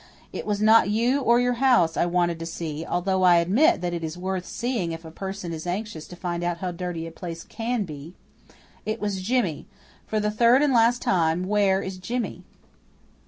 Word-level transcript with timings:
It 0.33 0.47
was 0.47 0.63
not 0.63 0.89
you 0.89 1.19
or 1.21 1.39
your 1.39 1.57
house 1.61 1.95
I 1.95 2.07
wanted 2.07 2.39
to 2.39 2.45
see 2.47 2.83
although 2.83 3.21
I 3.21 3.35
admit 3.35 3.81
that 3.81 3.93
it 3.93 4.03
is 4.03 4.17
worth 4.17 4.47
seeing 4.47 4.93
if 4.93 5.05
a 5.05 5.11
person 5.11 5.53
is 5.53 5.67
anxious 5.67 6.07
to 6.07 6.15
find 6.15 6.43
out 6.43 6.57
how 6.57 6.71
dirty 6.71 7.05
a 7.05 7.11
place 7.11 7.43
CAN 7.43 7.83
be. 7.83 8.15
It 8.83 8.99
was 8.99 9.21
Jimmy. 9.21 9.67
For 10.07 10.19
the 10.19 10.31
third 10.31 10.63
and 10.63 10.73
last 10.73 11.03
time 11.03 11.43
where 11.45 11.83
is 11.83 11.99
Jimmy?" 11.99 12.43